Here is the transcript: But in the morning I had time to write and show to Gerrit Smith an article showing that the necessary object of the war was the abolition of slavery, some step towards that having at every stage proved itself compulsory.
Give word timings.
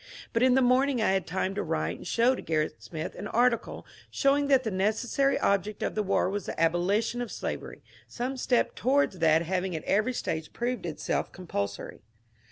But 0.33 0.41
in 0.41 0.55
the 0.55 0.63
morning 0.63 0.99
I 0.99 1.11
had 1.11 1.27
time 1.27 1.53
to 1.53 1.61
write 1.61 1.95
and 1.99 2.07
show 2.07 2.33
to 2.33 2.41
Gerrit 2.41 2.81
Smith 2.81 3.13
an 3.13 3.27
article 3.27 3.85
showing 4.09 4.47
that 4.47 4.63
the 4.63 4.71
necessary 4.71 5.37
object 5.37 5.83
of 5.83 5.93
the 5.93 6.01
war 6.01 6.27
was 6.27 6.47
the 6.47 6.59
abolition 6.59 7.21
of 7.21 7.31
slavery, 7.31 7.83
some 8.07 8.35
step 8.35 8.73
towards 8.73 9.19
that 9.19 9.43
having 9.43 9.75
at 9.75 9.83
every 9.83 10.13
stage 10.13 10.53
proved 10.53 10.87
itself 10.87 11.31
compulsory. 11.31 12.01